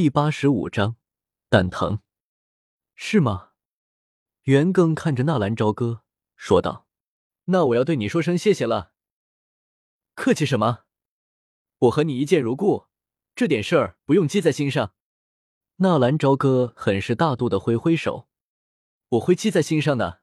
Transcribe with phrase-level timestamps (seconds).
[0.00, 0.94] 第八十五章
[1.48, 1.98] 蛋疼，
[2.94, 3.48] 是吗？
[4.42, 6.04] 袁更看着纳兰朝歌
[6.36, 6.86] 说道
[7.46, 8.92] ：“那我要对你说声谢谢了。”
[10.14, 10.84] 客气什么？
[11.78, 12.86] 我和你一见如故，
[13.34, 14.94] 这点事儿不用记在心上。
[15.78, 18.28] 纳兰朝歌很是大度的挥挥手
[19.18, 20.22] ：“我会记在心上的。”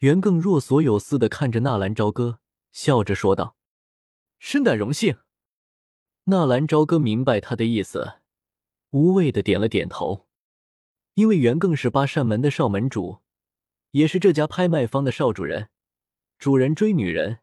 [0.00, 2.40] 袁更若所有似的看着纳兰朝歌，
[2.72, 3.54] 笑着说道
[4.40, 5.18] ：“深感荣幸。”
[6.24, 8.17] 纳兰朝歌明白他的意思。
[8.90, 10.26] 无畏的点了点头，
[11.14, 13.18] 因为袁更是八扇门的少门主，
[13.90, 15.68] 也是这家拍卖方的少主人。
[16.38, 17.40] 主人追女人，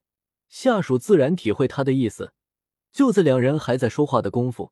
[0.48, 2.34] 下属自然体会他的意思。
[2.92, 4.72] 就在两人还在说话的功夫，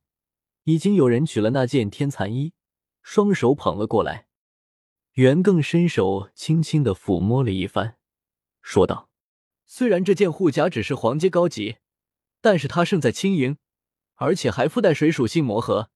[0.64, 2.54] 已经有人取了那件天蚕衣，
[3.02, 4.28] 双手捧了过来。
[5.12, 7.98] 袁更伸手轻轻的抚摸了一番，
[8.64, 9.10] 说道
[9.68, 11.78] ：“虽然这件护甲只是黄阶高级，
[12.42, 13.58] 但是它胜在轻盈，
[14.16, 15.92] 而且还附带水属性魔盒。”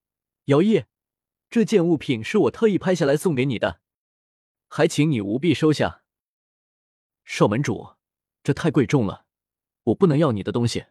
[0.47, 0.87] 姚叶，
[1.49, 3.81] 这件物品是我特意拍下来送给你的，
[4.69, 6.03] 还请你务必收下。
[7.25, 7.95] 少门主，
[8.43, 9.25] 这太贵重了，
[9.83, 10.85] 我不能要你的东西。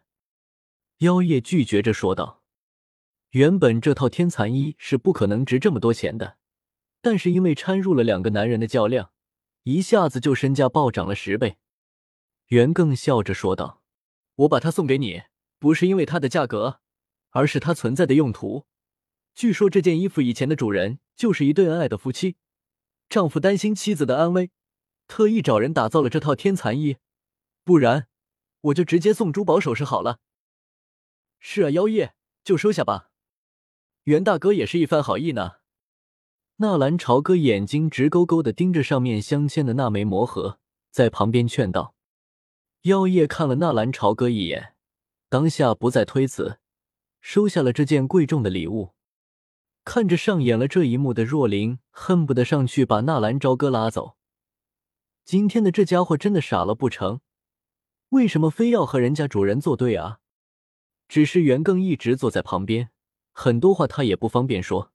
[0.99, 2.43] 妖夜拒绝着说道。
[3.31, 6.37] 原本这套天蚕衣是不可能值这么多钱的，
[7.01, 9.11] 但是因为掺入了两个男人的较量，
[9.63, 11.57] 一下子就身价暴涨了十倍。
[12.49, 13.81] 袁更笑着说道
[14.45, 15.23] ：“我把它送给你，
[15.57, 16.79] 不是因为它的价格，
[17.31, 18.67] 而是它存在的用途。”
[19.37, 22.37] 据说这件衣服以前的主人就是一对恩爱的夫妻，
[23.07, 24.49] 丈夫担心妻子的安危，
[25.07, 26.97] 特意找人打造了这套天蚕衣。
[27.63, 28.07] 不然，
[28.61, 30.17] 我就直接送珠宝首饰好了。
[31.37, 33.11] 是啊，妖夜就收下吧。
[34.05, 35.57] 袁大哥也是一番好意呢。
[36.55, 41.93] 纳兰朝歌眼睛直勾勾的盯着上面镶嵌的那枚魔盒，在旁边劝道。
[42.81, 44.73] 妖夜看了纳兰朝歌一眼，
[45.29, 46.57] 当下不再推辞，
[47.21, 48.96] 收下了这件贵重的礼物。
[49.87, 54.17] 看着上演了这一幕的若琳，恨不得上去把纳兰朝歌拉走。
[55.23, 57.21] 今天的这家伙真的傻了不成？
[58.09, 60.19] 为什么非要和人家主人作对啊？
[61.07, 62.89] 只是袁更一直坐在旁边，
[63.31, 64.91] 很多话他也不方便说，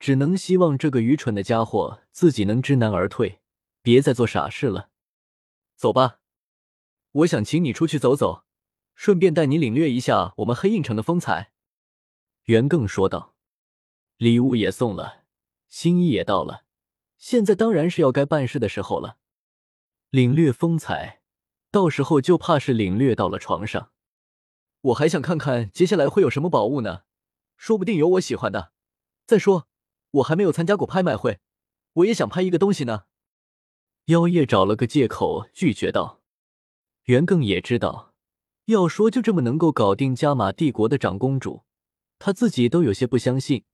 [0.00, 3.38] 只能希望这个愚蠢的家伙自己能知难而退，
[3.82, 4.90] 别再做傻事了。
[5.76, 6.18] 走吧，
[7.12, 8.42] 我想请你出去走走，
[8.96, 11.52] 顺便带你领略一下我们黑印城的风采。”
[12.46, 13.33] 袁更说道。
[14.24, 15.24] 礼物也送了，
[15.68, 16.64] 心意也到了，
[17.18, 19.18] 现在当然是要该办事的时候了。
[20.08, 21.20] 领略风采，
[21.70, 23.90] 到时候就怕是领略到了床上。
[24.80, 27.02] 我还想看看接下来会有什么宝物呢，
[27.58, 28.72] 说不定有我喜欢的。
[29.26, 29.68] 再说，
[30.12, 31.40] 我还没有参加过拍卖会，
[31.92, 33.02] 我也想拍一个东西呢。
[34.06, 36.22] 妖夜找了个借口拒绝道。
[37.02, 38.14] 袁更也知道，
[38.64, 41.64] 要说就这么能够搞定加玛帝国的长公主，
[42.18, 43.64] 他自己都有些不相信。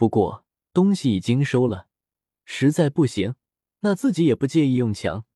[0.00, 1.86] 不过东西已经收了，
[2.46, 3.34] 实在不行，
[3.80, 5.26] 那自己也不介意用强。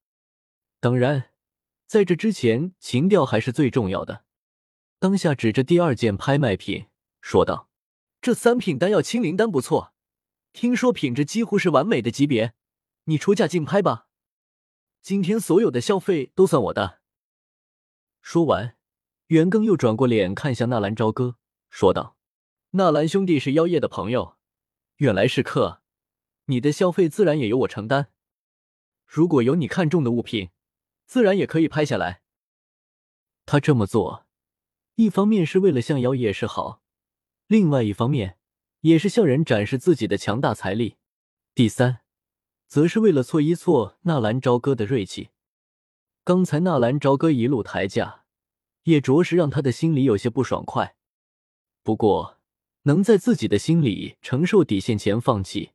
[0.81, 1.33] 当然，
[1.85, 4.25] 在这之前，情调还是最重要的。
[4.99, 6.87] 当下指着第二件拍卖品
[7.21, 7.69] 说道
[8.23, 9.93] ：“这三品丹药青灵丹不错，
[10.55, 12.55] 听说品质几乎是完美的级别，
[13.05, 14.07] 你出价竞拍吧。
[15.03, 17.03] 今天所有的消费都算我的。”
[18.23, 18.79] 说完，
[19.27, 21.37] 袁庚又转过脸看向纳兰朝歌，
[21.69, 22.17] 说道
[22.73, 24.37] ：“纳兰兄弟是妖夜的朋友。”
[24.99, 25.83] 远来是客，
[26.45, 28.13] 你的消费自然也由我承担。
[29.07, 30.51] 如果有你看中的物品，
[31.05, 32.23] 自然也可以拍下来。
[33.45, 34.27] 他这么做，
[34.95, 36.81] 一方面是为了向妖夜示好，
[37.49, 38.39] 另外一方面
[38.83, 40.97] 也是向人展示自己的强大财力。
[41.57, 42.03] 第三，
[42.69, 45.31] 则是为了挫一挫纳兰朝歌的锐气。
[46.23, 48.27] 刚才纳兰朝歌一路抬价，
[48.85, 50.97] 也着实让他的心里有些不爽快。
[51.83, 52.39] 不过。
[52.85, 55.73] 能在自己的心里承受底线前放弃，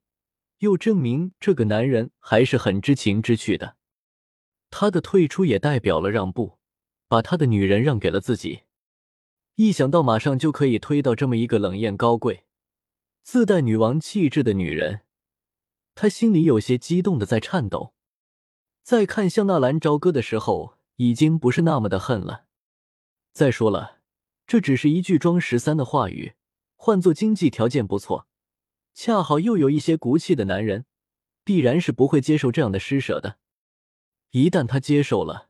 [0.59, 3.77] 又证明这个男人还是很知情知趣的。
[4.69, 6.59] 他的退出也代表了让步，
[7.07, 8.61] 把他的女人让给了自己。
[9.55, 12.45] 一想到马上就可以推到这么一个冷艳高贵、
[13.23, 15.01] 自带女王气质的女人，
[15.95, 17.93] 他心里有些激动的在颤抖。
[18.83, 22.45] 在看向纳兰朝歌的时候，已经不是那么的恨了。
[23.33, 23.99] 再说了，
[24.45, 26.33] 这只是一句装十三的话语。
[26.81, 28.25] 换做经济条件不错，
[28.93, 30.85] 恰好又有一些骨气的男人，
[31.43, 33.37] 必然是不会接受这样的施舍的。
[34.31, 35.49] 一旦他接受了，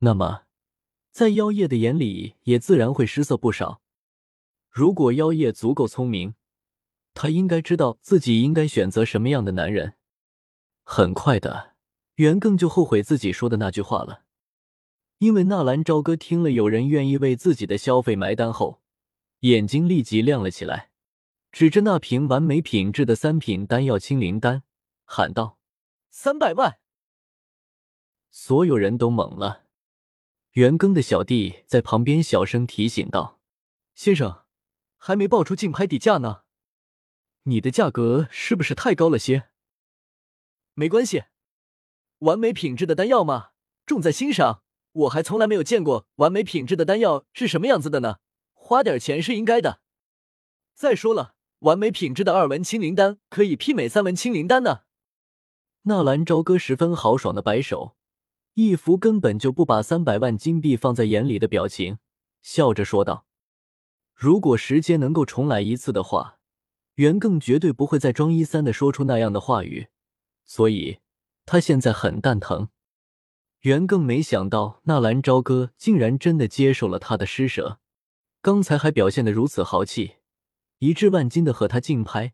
[0.00, 0.42] 那么
[1.10, 3.80] 在妖夜的眼里也自然会失色不少。
[4.68, 6.34] 如果妖夜足够聪明，
[7.14, 9.94] 他应该知道自己应该选择什么样的男人。
[10.84, 11.76] 很快的，
[12.16, 14.24] 袁更就后悔自己说的那句话了，
[15.16, 18.81] 因为纳兰朝歌听了有人愿意为自己的消费埋单后。
[19.42, 20.92] 眼睛立即亮了起来，
[21.50, 24.62] 指着那瓶完美品质的三品丹药清灵丹，
[25.04, 25.58] 喊道
[26.10, 26.78] ：“三百万！”
[28.30, 29.64] 所有人都懵了。
[30.52, 33.40] 袁庚的小弟在旁边小声提醒道
[33.96, 34.44] ：“先生，
[34.96, 36.42] 还没报出竞拍底价呢，
[37.42, 39.48] 你的价格是不是太高了些？”
[40.74, 41.24] 没关系，
[42.18, 43.50] 完美品质的丹药嘛，
[43.84, 44.62] 重在欣赏。
[44.92, 48.18] 我还从来没有见过完美品质的丹药是什么样子的呢，
[48.72, 49.82] 花点钱是应该的。
[50.74, 54.84] 再说了，完美品质的二文清灵丹可以媲美三文清灵丹呢。
[55.82, 57.96] 纳兰朝歌十分豪爽的摆手，
[58.54, 61.98] 一副根本就不把三百万金币放在眼里的表情，
[62.40, 63.26] 笑着说道
[64.16, 66.38] ：“如果时间能够重来一次的话，
[66.94, 69.88] 袁更绝对不会再装一三的说出那样的话语。
[70.46, 71.00] 所以，
[71.44, 72.70] 他现在很蛋疼。”
[73.60, 77.78] 袁更没想到纳兰朝歌竟然真的接受了他的施舍，
[78.44, 80.16] 刚才还表现的如此豪气，
[80.80, 82.32] 一掷万金的和他竞拍，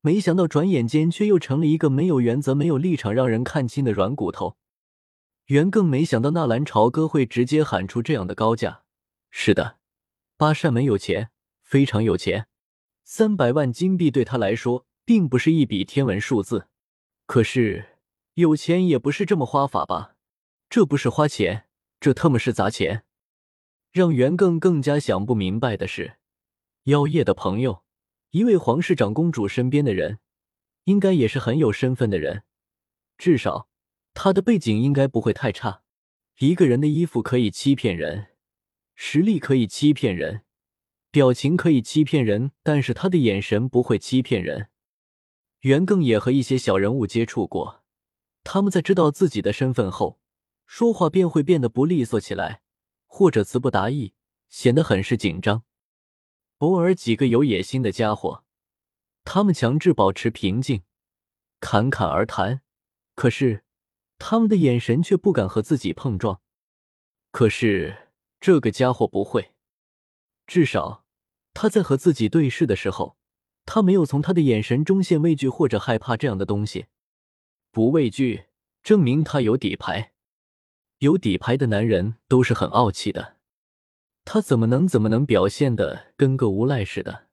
[0.00, 4.56] 没想到转眼间却又成了一个没有原则、没有立场、让人看清的软骨头。
[5.46, 8.84] 袁更没想到纳兰朝歌会直接喊出这样的高价。
[9.32, 9.78] 是的，
[10.36, 11.30] 八扇门有钱，
[11.60, 12.46] 非常有钱，
[13.02, 16.68] 三百万金币对他来说并不是一笔天文数字，
[17.26, 17.96] 可是
[18.34, 20.14] 有钱也不是这么花法吧？
[20.70, 21.66] 这不是花钱，
[21.98, 23.04] 这特么是砸钱！
[23.92, 26.14] 让袁更更加想不明白的是，
[26.84, 27.82] 妖夜的朋友，
[28.30, 30.18] 一位皇室长公主身边的人，
[30.84, 32.44] 应该也是很有身份的人，
[33.18, 33.68] 至少
[34.14, 35.82] 他的背景应该不会太差。
[36.38, 38.28] 一个人的衣服可以欺骗人，
[38.94, 40.44] 实力可以欺骗人，
[41.10, 44.68] 表情可以欺骗人，但是他的眼神不会欺骗人。
[45.60, 47.82] 袁更也和一些小人物接触过，
[48.42, 50.18] 他们在知道自己的身份后。
[50.64, 52.62] 说话便会变得不利索起来，
[53.14, 54.14] 或者词不达意，
[54.48, 55.64] 显得很是紧张。
[56.60, 58.42] 偶尔几个有野心的家伙，
[59.22, 60.82] 他们强制保持平静，
[61.60, 62.62] 侃侃而谈。
[63.14, 63.64] 可是
[64.18, 66.40] 他们的眼神却不敢和自己碰撞。
[67.30, 68.08] 可是
[68.40, 69.52] 这个家伙不会，
[70.46, 71.04] 至少
[71.52, 73.18] 他在和自己对视的时候，
[73.66, 76.86] 他没有从他的眼神中现畏惧或者害怕这样的东西。
[77.70, 78.46] 不畏惧，
[78.82, 80.11] 证明他有底牌。
[81.02, 83.36] 有底牌的男人都是很傲气的，
[84.24, 87.26] 他怎么能怎么能表现的跟个无赖似的？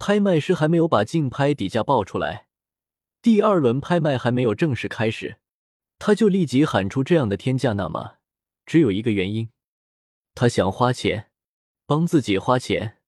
[0.00, 2.48] 拍卖师还没有把竞拍底价报出来，
[3.22, 5.38] 第二轮拍卖还没有正式开始，
[6.00, 8.16] 他就立即喊出这样的天价，那么
[8.66, 9.50] 只有一个原因，
[10.34, 11.30] 他想花钱，
[11.86, 12.98] 帮自己花钱。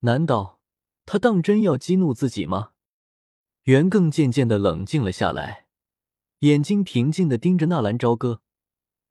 [0.00, 0.60] 难道
[1.04, 2.70] 他当真要激怒自己吗？
[3.64, 5.66] 袁更渐渐的冷静了下来，
[6.38, 8.40] 眼睛平静的盯着纳兰朝歌。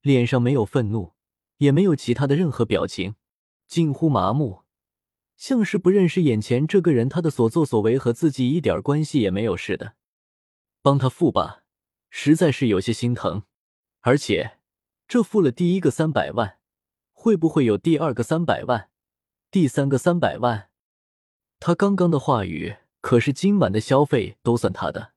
[0.01, 1.13] 脸上没有愤怒，
[1.57, 3.15] 也没有其他的任何表情，
[3.67, 4.63] 近乎麻木，
[5.35, 7.09] 像是不认识眼前这个人。
[7.09, 9.95] 他的所作所为和自己一点关系也没有似的。
[10.81, 11.63] 帮他付吧，
[12.09, 13.43] 实在是有些心疼。
[14.01, 14.59] 而且，
[15.07, 16.59] 这付了第一个三百万，
[17.11, 18.89] 会不会有第二个三百万，
[19.51, 20.69] 第三个三百万？
[21.59, 25.13] 他刚刚的话语可是今晚的消费都算他的。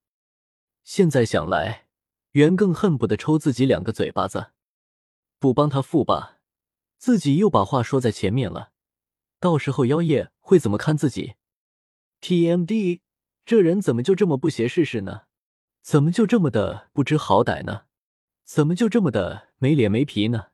[0.82, 1.86] 现在想来，
[2.32, 4.52] 袁更恨不得抽自己两个嘴巴子。
[5.40, 6.36] 不帮他付吧，
[6.98, 8.72] 自己又把话说在前面了，
[9.40, 11.36] 到时候妖夜会怎么看自己
[12.20, 13.00] ？TMD，
[13.46, 15.22] 这人怎么就这么不学世事呢？
[15.80, 17.86] 怎么就这么的不知好歹呢？
[18.44, 20.49] 怎么就这么的没脸没皮呢？